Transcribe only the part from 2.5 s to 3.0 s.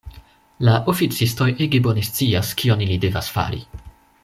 kion ili